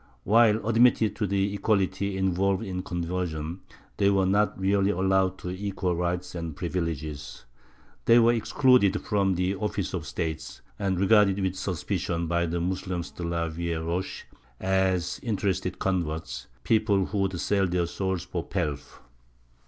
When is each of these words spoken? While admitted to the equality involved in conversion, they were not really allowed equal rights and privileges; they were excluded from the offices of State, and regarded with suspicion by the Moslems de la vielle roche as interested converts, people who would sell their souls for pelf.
While 0.23 0.67
admitted 0.67 1.15
to 1.17 1.27
the 1.27 1.53
equality 1.53 2.17
involved 2.17 2.63
in 2.63 2.81
conversion, 2.81 3.59
they 3.97 4.09
were 4.09 4.25
not 4.25 4.59
really 4.59 4.89
allowed 4.89 5.45
equal 5.45 5.95
rights 5.95 6.33
and 6.33 6.55
privileges; 6.55 7.45
they 8.05 8.17
were 8.17 8.33
excluded 8.33 8.99
from 9.01 9.35
the 9.35 9.53
offices 9.53 9.93
of 9.93 10.07
State, 10.07 10.59
and 10.79 10.99
regarded 10.99 11.39
with 11.39 11.53
suspicion 11.55 12.25
by 12.25 12.47
the 12.47 12.59
Moslems 12.59 13.11
de 13.11 13.21
la 13.21 13.47
vielle 13.47 13.83
roche 13.85 14.25
as 14.59 15.19
interested 15.21 15.77
converts, 15.77 16.47
people 16.63 17.05
who 17.05 17.19
would 17.19 17.39
sell 17.39 17.67
their 17.67 17.85
souls 17.85 18.23
for 18.23 18.43
pelf. 18.43 19.03